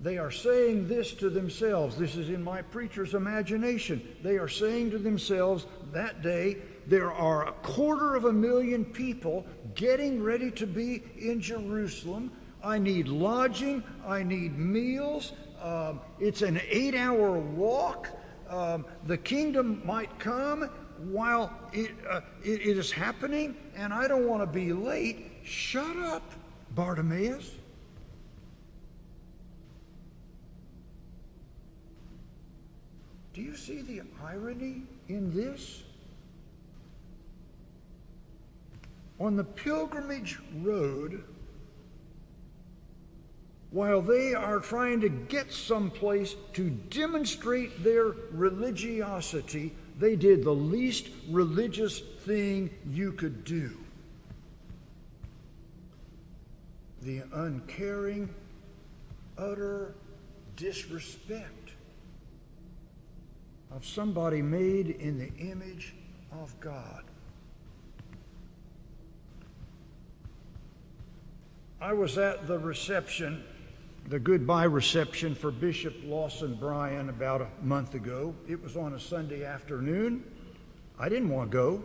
They 0.00 0.18
are 0.18 0.30
saying 0.30 0.88
this 0.88 1.12
to 1.14 1.30
themselves. 1.30 1.96
This 1.96 2.16
is 2.16 2.28
in 2.28 2.42
my 2.44 2.60
preacher's 2.60 3.14
imagination. 3.14 4.06
They 4.22 4.36
are 4.36 4.48
saying 4.48 4.90
to 4.90 4.98
themselves 4.98 5.66
that 5.92 6.22
day, 6.22 6.58
there 6.86 7.12
are 7.12 7.48
a 7.48 7.52
quarter 7.52 8.14
of 8.14 8.24
a 8.24 8.32
million 8.32 8.84
people 8.84 9.46
getting 9.74 10.22
ready 10.22 10.50
to 10.52 10.66
be 10.66 11.02
in 11.18 11.40
Jerusalem. 11.40 12.30
I 12.62 12.78
need 12.78 13.08
lodging, 13.08 13.82
I 14.06 14.22
need 14.22 14.58
meals. 14.58 15.32
Um, 15.62 16.00
it's 16.18 16.42
an 16.42 16.60
eight 16.68 16.94
hour 16.94 17.38
walk. 17.38 18.08
Um, 18.48 18.84
the 19.06 19.16
kingdom 19.16 19.82
might 19.84 20.18
come 20.18 20.68
while 20.98 21.52
it, 21.72 21.92
uh, 22.08 22.20
it, 22.42 22.60
it 22.60 22.78
is 22.78 22.92
happening, 22.92 23.56
and 23.76 23.92
I 23.92 24.06
don't 24.06 24.26
want 24.26 24.42
to 24.42 24.46
be 24.46 24.72
late. 24.72 25.30
Shut 25.42 25.96
up, 25.98 26.22
Bartimaeus. 26.74 27.50
Do 33.32 33.42
you 33.42 33.56
see 33.56 33.82
the 33.82 34.02
irony 34.24 34.82
in 35.08 35.34
this? 35.34 35.83
On 39.20 39.36
the 39.36 39.44
pilgrimage 39.44 40.38
road, 40.62 41.22
while 43.70 44.00
they 44.00 44.34
are 44.34 44.60
trying 44.60 45.00
to 45.00 45.08
get 45.08 45.52
someplace 45.52 46.36
to 46.52 46.70
demonstrate 46.70 47.82
their 47.82 48.06
religiosity, 48.30 49.74
they 49.98 50.16
did 50.16 50.44
the 50.44 50.54
least 50.54 51.08
religious 51.28 52.00
thing 52.20 52.70
you 52.90 53.12
could 53.12 53.44
do. 53.44 53.76
The 57.02 57.22
uncaring, 57.32 58.32
utter 59.36 59.94
disrespect 60.56 61.72
of 63.72 63.84
somebody 63.84 64.40
made 64.40 64.90
in 64.90 65.18
the 65.18 65.32
image 65.50 65.94
of 66.32 66.58
God. 66.60 67.02
I 71.84 71.92
was 71.92 72.16
at 72.16 72.46
the 72.46 72.58
reception 72.58 73.44
the 74.08 74.18
goodbye 74.18 74.64
reception 74.64 75.34
for 75.34 75.50
Bishop 75.50 75.94
Lawson 76.02 76.54
Bryan 76.54 77.10
about 77.10 77.42
a 77.42 77.48
month 77.62 77.94
ago. 77.94 78.34
It 78.48 78.62
was 78.62 78.74
on 78.74 78.94
a 78.94 79.00
Sunday 79.00 79.44
afternoon. 79.44 80.24
I 80.98 81.10
didn't 81.10 81.28
want 81.28 81.50
to 81.50 81.54
go. 81.54 81.84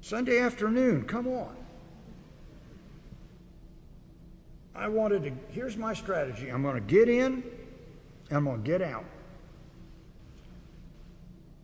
Sunday 0.00 0.40
afternoon, 0.40 1.04
come 1.04 1.28
on. 1.28 1.56
I 4.74 4.88
wanted 4.88 5.22
to, 5.22 5.32
here's 5.52 5.76
my 5.76 5.94
strategy 5.94 6.48
I'm 6.48 6.62
going 6.62 6.74
to 6.74 6.80
get 6.80 7.08
in 7.08 7.44
and 8.28 8.38
I'm 8.38 8.44
going 8.44 8.60
to 8.60 8.66
get 8.66 8.82
out. 8.82 9.04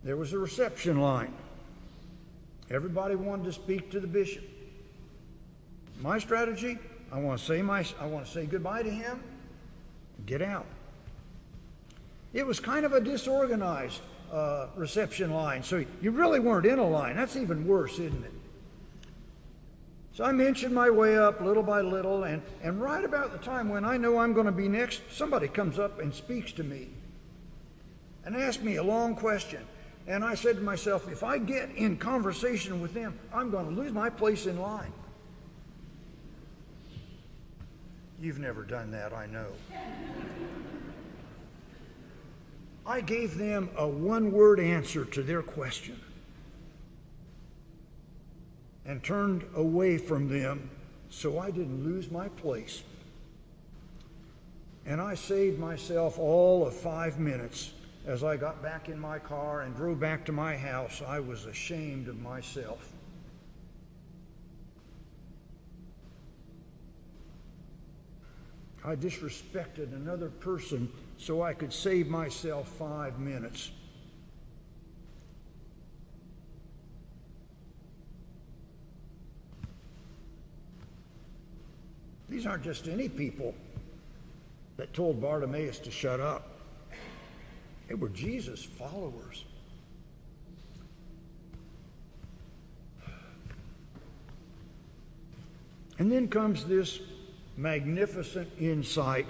There 0.05 0.15
was 0.15 0.31
a 0.31 0.39
reception 0.39 1.01
line. 1.01 1.33
Everybody 2.69 3.15
wanted 3.15 3.43
to 3.43 3.51
speak 3.51 3.91
to 3.91 3.99
the 3.99 4.07
bishop. 4.07 4.45
My 6.01 6.17
strategy 6.19 6.77
I 7.11 7.19
want 7.19 7.39
to 7.39 7.45
say 7.45 7.61
my 7.61 7.85
I 7.99 8.05
want 8.05 8.25
to 8.25 8.31
say 8.31 8.45
goodbye 8.45 8.83
to 8.83 8.89
him. 8.89 9.21
Get 10.25 10.41
out. 10.41 10.65
It 12.33 12.45
was 12.45 12.59
kind 12.59 12.85
of 12.85 12.93
a 12.93 13.01
disorganized 13.01 14.01
uh, 14.31 14.67
reception 14.75 15.31
line, 15.31 15.63
so 15.63 15.83
you 16.01 16.11
really 16.11 16.39
weren't 16.39 16.65
in 16.65 16.79
a 16.79 16.87
line. 16.87 17.17
That's 17.17 17.35
even 17.35 17.67
worse, 17.67 17.99
isn't 17.99 18.23
it? 18.23 18.31
So 20.13 20.23
I 20.23 20.31
mentioned 20.31 20.73
my 20.73 20.89
way 20.89 21.17
up 21.17 21.41
little 21.41 21.63
by 21.63 21.81
little, 21.81 22.23
and, 22.23 22.41
and 22.63 22.81
right 22.81 23.03
about 23.03 23.33
the 23.33 23.37
time 23.39 23.67
when 23.67 23.83
I 23.83 23.97
know 23.97 24.19
I'm 24.19 24.33
going 24.33 24.45
to 24.45 24.51
be 24.51 24.69
next, 24.69 25.01
somebody 25.09 25.47
comes 25.49 25.79
up 25.79 25.99
and 25.99 26.13
speaks 26.13 26.53
to 26.53 26.63
me 26.63 26.87
and 28.23 28.35
asks 28.35 28.63
me 28.63 28.75
a 28.75 28.83
long 28.83 29.15
question. 29.15 29.65
And 30.07 30.23
I 30.23 30.35
said 30.35 30.57
to 30.57 30.61
myself, 30.61 31.11
if 31.11 31.23
I 31.23 31.37
get 31.37 31.71
in 31.75 31.97
conversation 31.97 32.81
with 32.81 32.93
them, 32.93 33.17
I'm 33.33 33.51
going 33.51 33.65
to 33.65 33.81
lose 33.81 33.91
my 33.91 34.09
place 34.09 34.45
in 34.45 34.59
line. 34.59 34.93
You've 38.21 38.37
never 38.37 38.61
done 38.61 38.91
that, 38.91 39.13
I 39.13 39.25
know. 39.25 39.47
I 42.85 43.01
gave 43.01 43.35
them 43.35 43.69
a 43.75 43.87
one 43.87 44.31
word 44.31 44.59
answer 44.59 45.05
to 45.05 45.23
their 45.23 45.41
question 45.41 45.99
and 48.85 49.03
turned 49.03 49.43
away 49.55 49.97
from 49.97 50.27
them 50.27 50.69
so 51.09 51.39
I 51.39 51.49
didn't 51.49 51.83
lose 51.83 52.11
my 52.11 52.29
place. 52.29 52.83
And 54.85 55.01
I 55.01 55.15
saved 55.15 55.57
myself 55.57 56.19
all 56.19 56.67
of 56.67 56.75
five 56.75 57.17
minutes 57.17 57.71
as 58.05 58.23
I 58.23 58.37
got 58.37 58.61
back 58.61 58.87
in 58.87 58.99
my 58.99 59.17
car 59.17 59.61
and 59.61 59.75
drove 59.75 59.99
back 59.99 60.25
to 60.25 60.31
my 60.31 60.55
house. 60.55 61.01
I 61.07 61.19
was 61.19 61.45
ashamed 61.45 62.07
of 62.07 62.19
myself. 62.19 62.91
I 68.91 68.95
disrespected 68.97 69.93
another 69.93 70.27
person 70.27 70.91
so 71.17 71.41
I 71.41 71.53
could 71.53 71.71
save 71.71 72.09
myself 72.09 72.67
five 72.67 73.19
minutes. 73.19 73.71
These 82.27 82.45
aren't 82.45 82.65
just 82.65 82.89
any 82.89 83.07
people 83.07 83.55
that 84.75 84.93
told 84.93 85.21
Bartimaeus 85.21 85.79
to 85.79 85.91
shut 85.91 86.19
up. 86.19 86.49
They 87.87 87.95
were 87.95 88.09
Jesus' 88.09 88.61
followers. 88.61 89.45
And 95.97 96.11
then 96.11 96.27
comes 96.27 96.65
this 96.65 96.99
magnificent 97.61 98.49
insight 98.59 99.29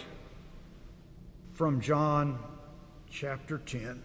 from 1.51 1.81
John 1.81 2.39
chapter 3.11 3.57
10, 3.57 4.01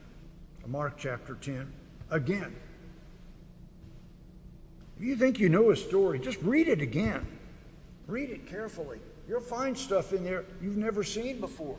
Mark 0.66 0.94
chapter 0.98 1.36
10. 1.36 1.72
Again, 2.10 2.54
if 4.98 5.04
you 5.04 5.14
think 5.14 5.38
you 5.38 5.48
know 5.48 5.70
a 5.70 5.76
story, 5.76 6.18
just 6.18 6.42
read 6.42 6.66
it 6.66 6.82
again. 6.82 7.24
Read 8.08 8.30
it 8.30 8.48
carefully. 8.48 8.98
You'll 9.28 9.40
find 9.40 9.78
stuff 9.78 10.12
in 10.12 10.24
there 10.24 10.44
you've 10.60 10.76
never 10.76 11.04
seen 11.04 11.40
before. 11.40 11.76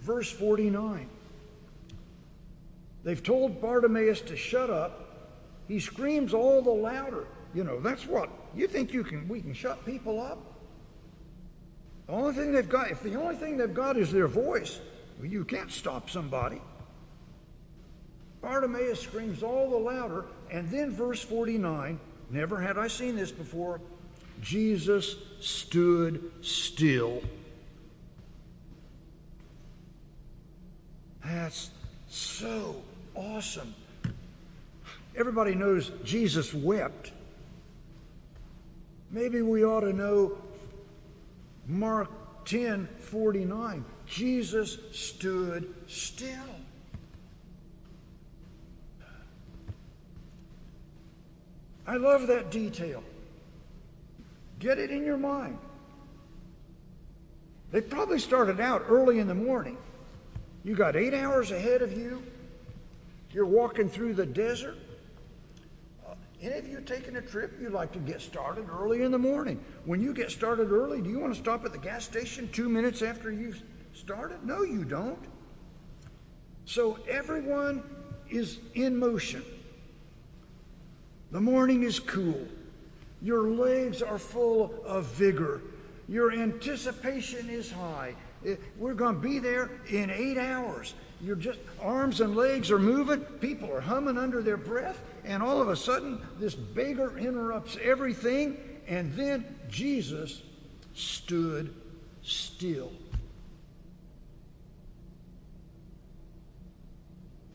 Verse 0.00 0.30
49. 0.30 1.06
They've 3.04 3.22
told 3.22 3.60
Bartimaeus 3.60 4.22
to 4.22 4.36
shut 4.36 4.70
up. 4.70 5.04
He 5.66 5.80
screams 5.80 6.32
all 6.32 6.62
the 6.62 6.70
louder. 6.70 7.26
You 7.54 7.64
know, 7.64 7.80
that's 7.80 8.06
what 8.06 8.30
you 8.56 8.66
think 8.66 8.92
you 8.92 9.04
can 9.04 9.28
we 9.28 9.40
can 9.40 9.54
shut 9.54 9.84
people 9.84 10.20
up? 10.20 10.38
The 12.06 12.12
only 12.14 12.32
thing 12.32 12.52
they've 12.52 12.68
got, 12.68 12.90
if 12.90 13.02
the 13.02 13.20
only 13.20 13.36
thing 13.36 13.58
they've 13.58 13.72
got 13.72 13.96
is 13.96 14.10
their 14.10 14.28
voice, 14.28 14.80
well, 15.18 15.28
you 15.28 15.44
can't 15.44 15.70
stop 15.70 16.08
somebody. 16.08 16.60
Bartimaeus 18.40 19.00
screams 19.00 19.42
all 19.42 19.68
the 19.70 19.76
louder, 19.76 20.24
and 20.50 20.70
then 20.70 20.90
verse 20.90 21.20
49, 21.20 22.00
never 22.30 22.60
had 22.60 22.78
I 22.78 22.88
seen 22.88 23.16
this 23.16 23.30
before, 23.30 23.80
Jesus 24.40 25.16
stood 25.40 26.30
still. 26.40 27.20
That's 31.24 31.70
so 32.08 32.82
awesome. 33.14 33.74
Everybody 35.16 35.54
knows 35.54 35.90
Jesus 36.04 36.54
wept. 36.54 37.12
Maybe 39.10 39.42
we 39.42 39.64
ought 39.64 39.80
to 39.80 39.92
know 39.92 40.38
Mark 41.66 42.10
10 42.44 42.88
49. 42.98 43.84
Jesus 44.06 44.78
stood 44.92 45.74
still. 45.86 46.30
I 51.86 51.96
love 51.96 52.26
that 52.26 52.50
detail. 52.50 53.02
Get 54.58 54.78
it 54.78 54.90
in 54.90 55.04
your 55.04 55.16
mind. 55.16 55.58
They 57.70 57.80
probably 57.80 58.18
started 58.18 58.60
out 58.60 58.84
early 58.88 59.18
in 59.18 59.28
the 59.28 59.34
morning. 59.34 59.78
You 60.64 60.74
got 60.74 60.96
eight 60.96 61.14
hours 61.14 61.50
ahead 61.50 61.80
of 61.80 61.96
you. 61.96 62.22
You're 63.32 63.46
walking 63.46 63.88
through 63.88 64.14
the 64.14 64.26
desert. 64.26 64.76
Any 66.40 66.58
of 66.58 66.68
you 66.68 66.80
taking 66.80 67.16
a 67.16 67.20
trip, 67.22 67.58
you'd 67.60 67.72
like 67.72 67.90
to 67.92 67.98
get 67.98 68.20
started 68.20 68.66
early 68.70 69.02
in 69.02 69.10
the 69.10 69.18
morning. 69.18 69.60
When 69.84 70.00
you 70.00 70.14
get 70.14 70.30
started 70.30 70.70
early, 70.70 71.00
do 71.00 71.10
you 71.10 71.18
want 71.18 71.34
to 71.34 71.40
stop 71.40 71.64
at 71.64 71.72
the 71.72 71.78
gas 71.78 72.04
station 72.04 72.48
two 72.52 72.68
minutes 72.68 73.02
after 73.02 73.32
you've 73.32 73.60
started? 73.92 74.44
No, 74.44 74.62
you 74.62 74.84
don't. 74.84 75.18
So 76.64 77.00
everyone 77.08 77.82
is 78.30 78.60
in 78.74 78.96
motion. 78.96 79.42
The 81.32 81.40
morning 81.40 81.82
is 81.82 81.98
cool. 81.98 82.46
Your 83.20 83.50
legs 83.50 84.00
are 84.00 84.18
full 84.18 84.72
of 84.84 85.06
vigor. 85.06 85.60
Your 86.08 86.32
anticipation 86.32 87.50
is 87.50 87.72
high. 87.72 88.14
Eh, 88.46 88.56
we're 88.76 88.94
going 88.94 89.14
to 89.14 89.20
be 89.20 89.38
there 89.38 89.70
in 89.88 90.10
eight 90.10 90.38
hours. 90.38 90.94
Your 91.20 91.36
just 91.36 91.58
arms 91.80 92.20
and 92.20 92.36
legs 92.36 92.70
are 92.70 92.78
moving. 92.78 93.20
People 93.40 93.72
are 93.72 93.80
humming 93.80 94.16
under 94.16 94.42
their 94.42 94.56
breath 94.56 95.00
and 95.28 95.42
all 95.42 95.60
of 95.60 95.68
a 95.68 95.76
sudden, 95.76 96.18
this 96.40 96.54
beggar 96.54 97.18
interrupts 97.18 97.76
everything, 97.82 98.56
and 98.88 99.12
then 99.12 99.44
Jesus 99.68 100.42
stood 100.94 101.74
still. 102.22 102.90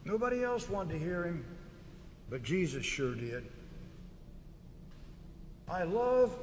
Nobody 0.06 0.44
else 0.44 0.70
wanted 0.70 0.94
to 0.94 1.00
hear 1.00 1.24
him, 1.24 1.44
but 2.30 2.44
Jesus 2.44 2.86
sure 2.86 3.16
did. 3.16 3.44
I 5.68 5.82
love 5.82 6.38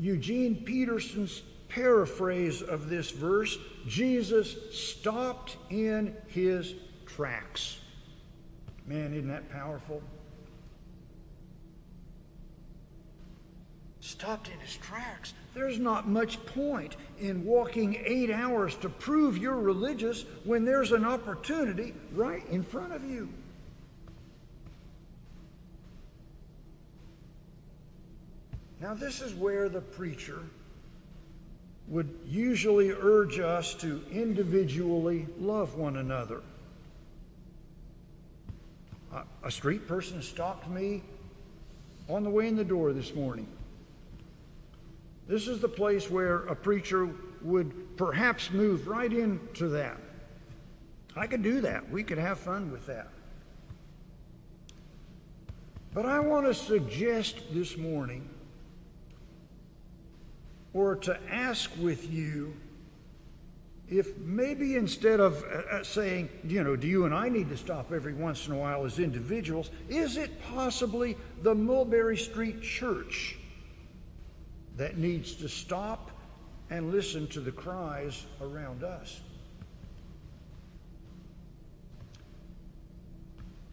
Eugene 0.00 0.64
Peterson's 0.64 1.42
paraphrase 1.74 2.62
of 2.62 2.88
this 2.88 3.10
verse 3.10 3.58
Jesus 3.86 4.56
stopped 4.72 5.56
in 5.70 6.16
his 6.28 6.74
tracks. 7.06 7.80
Man, 8.86 9.12
isn't 9.12 9.28
that 9.28 9.50
powerful? 9.50 10.02
stopped 14.04 14.48
in 14.48 14.58
his 14.60 14.76
tracks. 14.76 15.32
There's 15.54 15.78
not 15.78 16.06
much 16.06 16.44
point 16.44 16.96
in 17.18 17.42
walking 17.42 17.96
eight 18.04 18.30
hours 18.30 18.76
to 18.76 18.88
prove 18.90 19.38
you're 19.38 19.58
religious 19.58 20.26
when 20.44 20.66
there's 20.66 20.92
an 20.92 21.06
opportunity 21.06 21.94
right 22.12 22.46
in 22.50 22.62
front 22.62 22.92
of 22.92 23.02
you. 23.08 23.30
Now, 28.78 28.92
this 28.92 29.22
is 29.22 29.32
where 29.32 29.70
the 29.70 29.80
preacher 29.80 30.40
would 31.88 32.18
usually 32.26 32.90
urge 32.90 33.38
us 33.38 33.74
to 33.74 34.02
individually 34.10 35.26
love 35.38 35.74
one 35.74 35.96
another. 35.96 36.42
A 39.44 39.50
street 39.50 39.86
person 39.86 40.22
stopped 40.22 40.68
me 40.68 41.02
on 42.08 42.24
the 42.24 42.30
way 42.30 42.48
in 42.48 42.56
the 42.56 42.64
door 42.64 42.92
this 42.92 43.14
morning. 43.14 43.46
This 45.28 45.46
is 45.46 45.60
the 45.60 45.68
place 45.68 46.10
where 46.10 46.38
a 46.46 46.56
preacher 46.56 47.08
would 47.42 47.96
perhaps 47.96 48.50
move 48.50 48.88
right 48.88 49.12
into 49.12 49.68
that. 49.68 49.98
I 51.16 51.26
could 51.26 51.42
do 51.42 51.60
that. 51.60 51.88
We 51.90 52.02
could 52.02 52.18
have 52.18 52.38
fun 52.38 52.72
with 52.72 52.86
that. 52.86 53.08
But 55.92 56.06
I 56.06 56.18
want 56.18 56.46
to 56.46 56.54
suggest 56.54 57.36
this 57.52 57.76
morning, 57.76 58.28
or 60.74 60.96
to 60.96 61.18
ask 61.30 61.70
with 61.78 62.12
you, 62.12 62.54
if 63.88 64.16
maybe 64.18 64.76
instead 64.76 65.20
of 65.20 65.42
uh, 65.44 65.76
uh, 65.76 65.84
saying, 65.84 66.28
you 66.42 66.64
know, 66.64 66.74
do 66.74 66.88
you 66.88 67.04
and 67.04 67.14
I 67.14 67.28
need 67.28 67.48
to 67.50 67.56
stop 67.56 67.92
every 67.92 68.14
once 68.14 68.46
in 68.48 68.52
a 68.52 68.58
while 68.58 68.84
as 68.84 68.98
individuals, 68.98 69.70
is 69.88 70.16
it 70.16 70.42
possibly 70.42 71.16
the 71.42 71.54
Mulberry 71.54 72.16
Street 72.16 72.60
Church 72.60 73.36
that 74.76 74.98
needs 74.98 75.34
to 75.34 75.48
stop 75.48 76.10
and 76.70 76.90
listen 76.90 77.28
to 77.28 77.40
the 77.40 77.52
cries 77.52 78.26
around 78.40 78.82
us? 78.82 79.20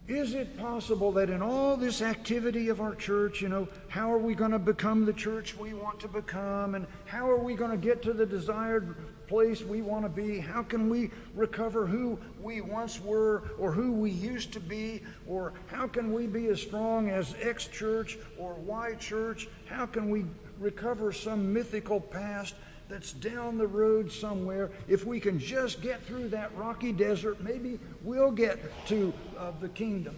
Is 0.08 0.34
it 0.34 0.58
possible 0.58 1.12
that 1.12 1.30
in 1.30 1.42
all 1.42 1.76
this 1.76 2.02
activity 2.02 2.68
of 2.68 2.80
our 2.80 2.96
church, 2.96 3.40
you 3.40 3.48
know, 3.48 3.68
how 3.88 4.12
are 4.12 4.18
we 4.18 4.34
going 4.34 4.50
to 4.50 4.58
become 4.58 5.04
the 5.04 5.12
church 5.12 5.56
we 5.56 5.74
want 5.74 6.00
to 6.00 6.08
become? 6.08 6.74
And 6.74 6.88
how 7.04 7.30
are 7.30 7.38
we 7.38 7.54
going 7.54 7.70
to 7.70 7.76
get 7.76 8.02
to 8.02 8.12
the 8.12 8.26
desired 8.26 8.96
place 9.28 9.62
we 9.62 9.80
want 9.80 10.04
to 10.04 10.08
be? 10.08 10.40
How 10.40 10.64
can 10.64 10.90
we 10.90 11.12
recover 11.36 11.86
who 11.86 12.18
we 12.40 12.60
once 12.60 13.00
were 13.00 13.44
or 13.60 13.70
who 13.70 13.92
we 13.92 14.10
used 14.10 14.52
to 14.54 14.60
be? 14.60 15.02
Or 15.28 15.52
how 15.68 15.86
can 15.86 16.12
we 16.12 16.26
be 16.26 16.48
as 16.48 16.60
strong 16.60 17.08
as 17.08 17.36
X 17.40 17.68
church 17.68 18.18
or 18.36 18.54
Y 18.54 18.94
church? 18.96 19.48
How 19.66 19.86
can 19.86 20.10
we 20.10 20.24
recover 20.58 21.12
some 21.12 21.52
mythical 21.52 22.00
past 22.00 22.56
that's 22.92 23.14
down 23.14 23.56
the 23.56 23.66
road 23.66 24.12
somewhere? 24.12 24.70
If 24.86 25.06
we 25.06 25.18
can 25.18 25.38
just 25.38 25.80
get 25.80 26.04
through 26.04 26.28
that 26.28 26.54
rocky 26.54 26.92
desert, 26.92 27.40
maybe 27.40 27.80
we'll 28.04 28.30
get 28.30 28.60
to 28.88 29.14
uh, 29.38 29.52
the 29.62 29.70
kingdom. 29.70 30.14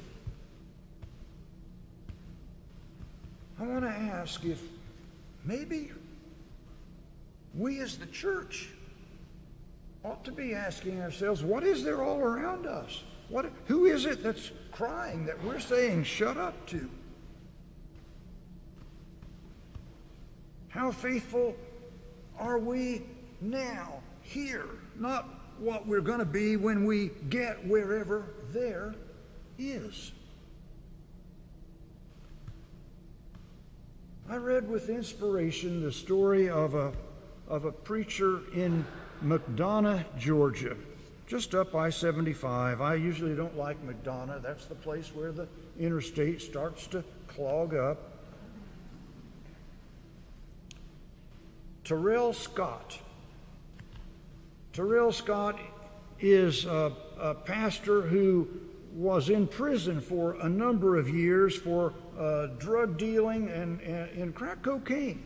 I 3.61 3.63
want 3.63 3.83
to 3.83 3.91
ask 3.91 4.45
if 4.45 4.61
maybe 5.45 5.93
we 7.55 7.79
as 7.79 7.97
the 7.97 8.07
church 8.07 8.71
ought 10.05 10.25
to 10.25 10.33
be 10.33 10.53
asking 10.53 11.01
ourselves, 11.01 11.45
what 11.45 11.63
is 11.63 11.85
there 11.85 12.03
all 12.03 12.19
around 12.19 12.67
us? 12.67 13.05
What, 13.29 13.53
who 13.67 13.87
is 13.87 14.05
it 14.05 14.21
that's 14.21 14.51
crying 14.73 15.25
that 15.27 15.43
we're 15.45 15.61
saying 15.61 16.03
shut 16.03 16.37
up 16.37 16.67
to? 16.67 16.91
How 20.69 20.91
faithful 20.91 21.55
are 22.39 22.59
we 22.59 23.03
now, 23.41 24.01
here? 24.23 24.67
Not 24.99 25.29
what 25.59 25.87
we're 25.87 26.01
going 26.01 26.19
to 26.19 26.25
be 26.25 26.57
when 26.57 26.85
we 26.85 27.11
get 27.29 27.65
wherever 27.67 28.25
there 28.53 28.95
is. 29.59 30.13
I 34.29 34.37
read 34.37 34.69
with 34.69 34.89
inspiration 34.89 35.83
the 35.83 35.93
story 35.93 36.49
of 36.49 36.75
a, 36.75 36.93
of 37.47 37.67
a 37.67 37.73
preacher 37.73 38.41
in 38.55 38.85
McDonough, 39.23 40.05
Georgia, 40.19 40.77
just 41.27 41.55
up 41.55 41.75
I 41.75 41.91
75. 41.91 42.81
I 42.81 42.95
usually 42.95 43.35
don't 43.35 43.57
like 43.57 43.77
McDonough. 43.87 44.43
That's 44.43 44.67
the 44.67 44.75
place 44.75 45.15
where 45.15 45.31
the 45.31 45.47
interstate 45.79 46.41
starts 46.41 46.87
to 46.89 47.05
clog 47.29 47.75
up. 47.75 48.14
Terrell 51.85 52.33
Scott. 52.33 52.99
Terrell 54.73 55.13
Scott 55.13 55.59
is 56.19 56.65
a, 56.65 56.93
a, 57.19 57.35
pastor 57.35 58.01
who 58.01 58.49
was 58.95 59.29
in 59.29 59.47
prison 59.47 60.01
for 60.01 60.35
a 60.41 60.49
number 60.49 60.97
of 60.97 61.09
years 61.09 61.55
for 61.57 61.93
uh, 62.19 62.47
drug 62.59 62.97
dealing 62.97 63.51
and, 63.51 63.81
and, 63.83 64.11
and 64.11 64.35
crack 64.35 64.63
cocaine. 64.63 65.23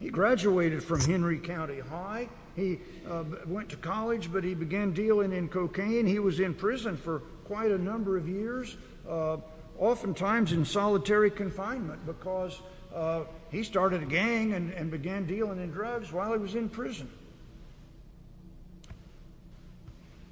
He 0.00 0.08
graduated 0.08 0.82
from 0.82 1.00
Henry 1.00 1.38
County 1.38 1.80
High. 1.80 2.28
He 2.54 2.78
uh, 3.08 3.24
went 3.46 3.68
to 3.70 3.76
college, 3.76 4.32
but 4.32 4.44
he 4.44 4.54
began 4.54 4.92
dealing 4.92 5.32
in 5.32 5.48
cocaine. 5.48 6.06
He 6.06 6.18
was 6.18 6.40
in 6.40 6.54
prison 6.54 6.96
for 6.96 7.20
quite 7.44 7.70
a 7.70 7.78
number 7.78 8.16
of 8.16 8.28
years, 8.28 8.76
uh, 9.08 9.36
oftentimes 9.78 10.52
in 10.52 10.64
solitary 10.64 11.30
confinement 11.30 12.06
because 12.06 12.60
uh, 12.96 13.24
he 13.50 13.62
started 13.62 14.02
a 14.02 14.06
gang 14.06 14.54
and, 14.54 14.72
and 14.72 14.90
began 14.90 15.26
dealing 15.26 15.60
in 15.62 15.70
drugs 15.70 16.10
while 16.10 16.32
he 16.32 16.38
was 16.38 16.54
in 16.54 16.68
prison. 16.68 17.10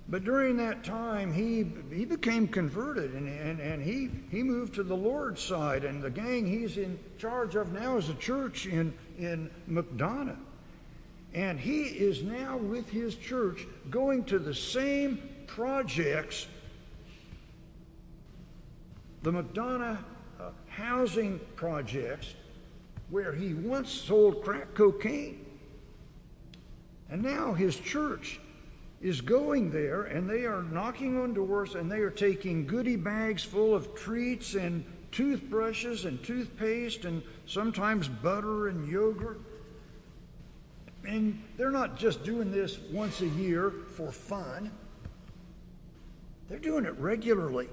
But 0.09 0.25
during 0.25 0.57
that 0.59 0.85
time, 0.85 1.33
he, 1.33 1.67
he 1.95 2.05
became 2.05 2.47
converted 2.49 3.15
and, 3.15 3.29
and, 3.29 3.61
and 3.61 3.83
he, 3.83 4.11
he 4.31 4.43
moved 4.43 4.75
to 4.75 4.83
the 4.83 4.97
Lord's 4.97 5.43
side. 5.43 5.85
And 5.85 6.03
the 6.03 6.11
gang 6.11 6.47
he's 6.47 6.77
in 6.77 6.99
charge 7.19 7.55
of 7.55 7.73
now 7.73 7.97
is 7.97 8.09
a 8.09 8.15
church 8.15 8.67
in, 8.67 8.95
in 9.19 9.51
McDonough. 9.69 10.37
And 11.35 11.59
he 11.59 11.83
is 11.83 12.23
now 12.23 12.57
with 12.57 12.89
his 12.89 13.15
church 13.15 13.67
going 13.91 14.25
to 14.25 14.39
the 14.39 14.55
same 14.55 15.21
projects, 15.47 16.47
the 19.23 19.33
McDonough 19.33 19.99
uh, 20.39 20.51
housing 20.69 21.41
projects, 21.57 22.35
where 23.11 23.33
he 23.33 23.55
once 23.55 23.91
sold 23.91 24.43
crack 24.43 24.75
cocaine. 24.75 25.45
And 27.11 27.23
now 27.23 27.53
his 27.53 27.77
church 27.77 28.41
is 29.01 29.21
going 29.21 29.71
there 29.71 30.05
and 30.05 30.29
they 30.29 30.47
are 30.47 30.63
knocking 30.63 31.21
on 31.21 31.35
doors 31.35 31.75
and 31.75 31.91
they 31.91 32.01
are 32.01 32.11
taking 32.11 32.67
goodie 32.67 32.97
bags 32.97 33.45
full 33.45 33.75
of 33.75 33.95
treats 33.95 34.55
and 34.55 34.85
toothbrushes 35.13 36.07
and 36.07 36.23
toothpaste 36.25 37.05
and 37.05 37.23
sometimes 37.47 38.09
butter 38.09 38.69
and 38.69 38.89
yogurt. 38.89 39.41
And 41.07 41.41
they're 41.57 41.71
not 41.71 41.99
just 41.99 42.25
doing 42.25 42.51
this 42.51 42.79
once 42.91 43.21
a 43.21 43.29
year 43.29 43.71
for 43.91 44.11
fun, 44.11 44.71
they're 46.49 46.59
doing 46.59 46.85
it 46.85 46.99
regularly. 46.99 47.69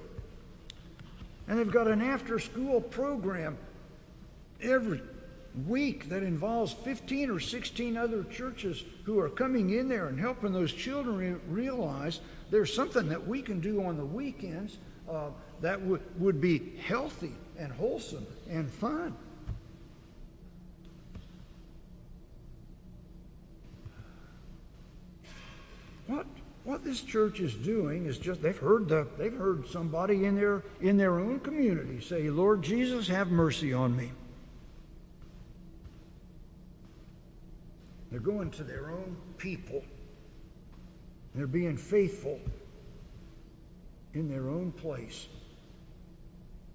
And 1.47 1.57
they've 1.57 1.71
got 1.71 1.87
an 1.87 2.01
after 2.01 2.39
school 2.39 2.79
program 2.79 3.57
every 4.61 5.01
week 5.67 6.09
that 6.09 6.23
involves 6.23 6.73
15 6.73 7.29
or 7.29 7.39
16 7.39 7.97
other 7.97 8.23
churches 8.25 8.83
who 9.03 9.19
are 9.19 9.29
coming 9.29 9.71
in 9.71 9.89
there 9.89 10.07
and 10.07 10.19
helping 10.19 10.53
those 10.53 10.71
children 10.71 11.17
re- 11.17 11.39
realize 11.47 12.21
there's 12.49 12.73
something 12.73 13.09
that 13.09 13.27
we 13.27 13.41
can 13.41 13.59
do 13.59 13.83
on 13.83 13.97
the 13.97 14.05
weekends 14.05 14.77
uh, 15.09 15.29
that 15.61 15.79
w- 15.81 16.01
would 16.17 16.39
be 16.39 16.73
healthy 16.85 17.33
and 17.57 17.71
wholesome 17.73 18.25
and 18.49 18.69
fun. 18.69 19.15
What 26.07 26.25
what 26.63 26.83
this 26.83 27.01
church 27.01 27.39
is 27.39 27.55
doing 27.55 28.05
is 28.05 28.19
just 28.19 28.41
they've 28.41 28.57
heard 28.57 28.87
the 28.87 29.07
they've 29.17 29.35
heard 29.35 29.67
somebody 29.67 30.25
in 30.25 30.35
their 30.35 30.63
in 30.79 30.97
their 30.97 31.19
own 31.19 31.39
community 31.39 32.01
say, 32.01 32.29
"Lord 32.29 32.61
Jesus, 32.61 33.07
have 33.07 33.31
mercy 33.31 33.73
on 33.73 33.95
me." 33.95 34.11
Going 38.21 38.51
to 38.51 38.63
their 38.63 38.89
own 38.91 39.17
people. 39.37 39.83
They're 41.35 41.47
being 41.47 41.77
faithful 41.77 42.39
in 44.13 44.29
their 44.29 44.49
own 44.49 44.71
place. 44.71 45.27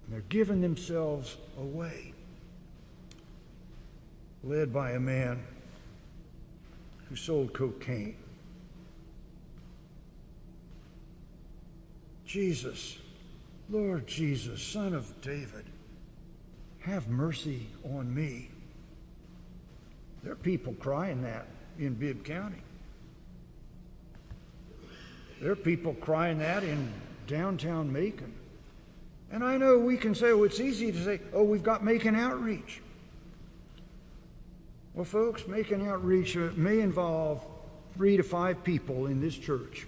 And 0.05 0.13
they're 0.13 0.25
giving 0.29 0.61
themselves 0.61 1.37
away. 1.57 2.13
Led 4.43 4.73
by 4.73 4.91
a 4.91 4.99
man 4.99 5.43
who 7.09 7.15
sold 7.15 7.53
cocaine. 7.53 8.17
Jesus, 12.25 12.97
Lord 13.69 14.05
Jesus, 14.05 14.61
Son 14.61 14.93
of 14.93 15.21
David, 15.21 15.65
have 16.79 17.07
mercy 17.07 17.67
on 17.83 18.13
me 18.13 18.49
There 20.23 20.31
are 20.31 20.35
people 20.35 20.73
crying 20.73 21.23
that 21.23 21.47
in 21.79 21.93
Bibb 21.93 22.23
County. 22.23 22.61
There 25.41 25.51
are 25.51 25.55
people 25.55 25.93
crying 25.93 26.39
that 26.39 26.63
in 26.63 26.91
downtown 27.27 27.91
Macon. 27.91 28.33
And 29.31 29.43
I 29.43 29.57
know 29.57 29.77
we 29.77 29.97
can 29.97 30.15
say, 30.15 30.31
oh, 30.31 30.43
it's 30.43 30.59
easy 30.59 30.91
to 30.91 31.03
say, 31.03 31.19
oh, 31.33 31.43
we've 31.43 31.63
got 31.63 31.83
Macon 31.83 32.15
Outreach. 32.15 32.81
Well, 34.93 35.05
folks, 35.05 35.47
Macon 35.47 35.87
Outreach 35.87 36.35
uh, 36.35 36.49
may 36.55 36.79
involve 36.79 37.45
three 37.95 38.17
to 38.17 38.23
five 38.23 38.63
people 38.63 39.05
in 39.07 39.21
this 39.21 39.37
church. 39.37 39.85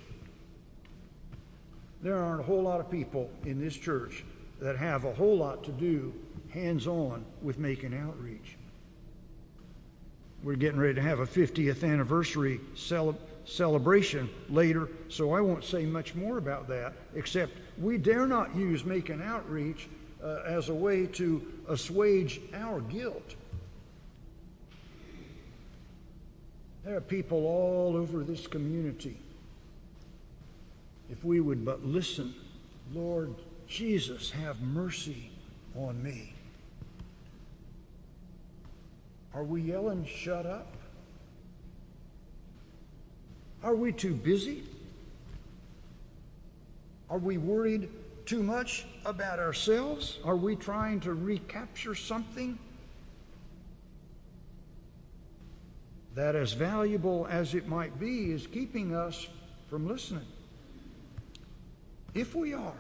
There 2.02 2.16
aren't 2.16 2.42
a 2.42 2.44
whole 2.44 2.62
lot 2.62 2.80
of 2.80 2.92
people 2.92 3.30
in 3.44 3.60
this 3.60 3.76
church 3.76 4.24
that 4.62 4.78
have 4.78 5.06
a 5.06 5.14
whole 5.14 5.38
lot 5.38 5.64
to 5.64 5.72
do 5.72 6.14
hands 6.52 6.86
on 6.86 7.26
with 7.42 7.58
Macon 7.58 7.94
Outreach. 7.94 8.59
We're 10.44 10.56
getting 10.56 10.80
ready 10.80 10.96
to 10.96 11.02
have 11.02 11.20
a 11.20 11.26
50th 11.26 11.84
anniversary 11.84 12.62
cele- 12.76 13.18
celebration 13.46 14.30
later, 14.50 14.90
so 15.10 15.34
I 15.34 15.42
won't 15.42 15.66
say 15.66 15.86
much 15.86 16.16
more 16.16 16.38
about 16.38 16.68
that, 16.70 16.94
except 17.14 17.54
we 17.78 17.98
dare 17.98 18.26
not 18.26 18.56
use 18.56 18.86
Macon 18.86 19.22
Outreach 19.22 19.90
uh, 20.24 20.42
as 20.46 20.70
a 20.70 20.74
way 20.74 21.06
to 21.08 21.46
assuage 21.68 22.40
our 22.54 22.80
guilt. 22.82 23.36
There 26.86 26.96
are 26.96 27.02
people 27.02 27.46
all 27.46 27.98
over 27.98 28.24
this 28.24 28.48
community. 28.48 29.18
If 31.12 31.24
we 31.24 31.40
would 31.40 31.66
but 31.66 31.86
listen, 31.86 32.34
Lord 32.94 33.36
Jesus, 33.68 34.32
have 34.32 34.62
mercy 34.62 35.32
on 35.76 36.02
me. 36.02 36.34
Are 39.34 39.44
we 39.44 39.62
yelling, 39.62 40.06
shut 40.06 40.46
up? 40.46 40.68
Are 43.64 43.76
we 43.76 43.92
too 43.92 44.14
busy? 44.14 44.64
Are 47.10 47.18
we 47.18 47.38
worried 47.38 47.90
too 48.26 48.42
much 48.42 48.86
about 49.06 49.40
ourselves? 49.40 50.20
Are 50.24 50.36
we 50.36 50.56
trying 50.56 51.00
to 51.02 51.14
recapture 51.14 51.96
something 51.96 52.58
that, 56.16 56.36
as 56.36 56.54
valuable 56.54 57.28
as 57.30 57.54
it 57.54 57.68
might 57.68 58.00
be, 58.00 58.32
is 58.32 58.48
keeping 58.48 58.96
us 58.96 59.28
from 59.70 59.88
listening? 59.88 60.26
If 62.14 62.36
we 62.36 62.54
are, 62.54 62.74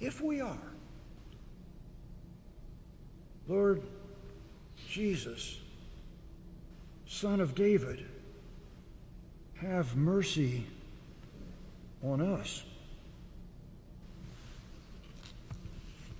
if 0.00 0.20
we 0.20 0.40
are, 0.40 0.58
Lord 3.48 3.82
Jesus, 4.92 5.58
Son 7.06 7.40
of 7.40 7.54
David, 7.54 8.04
have 9.54 9.96
mercy 9.96 10.66
on 12.02 12.20
us 12.20 12.62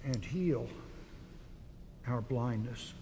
and 0.06 0.24
heal 0.24 0.66
our 2.06 2.22
blindness. 2.22 2.94